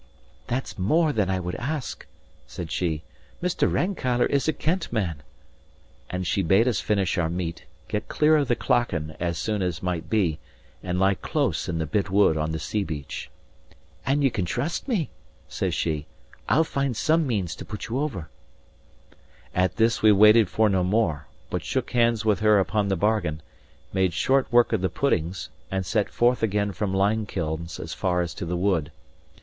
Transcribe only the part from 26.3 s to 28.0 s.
again from Limekilns as